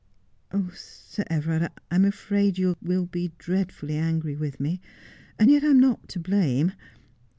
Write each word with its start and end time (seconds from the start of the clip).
Oh, 0.51 0.71
Sir 0.73 1.23
Everard, 1.29 1.69
I'm 1.91 2.05
afraid 2.05 2.57
you 2.57 2.75
will 2.81 3.05
be 3.05 3.33
dreadfully 3.37 3.97
angry 3.97 4.35
with 4.35 4.59
me; 4.59 4.81
and 5.37 5.51
yet 5.51 5.63
I 5.63 5.67
am 5.67 5.79
not 5.79 6.09
to 6.09 6.19
blame. 6.19 6.73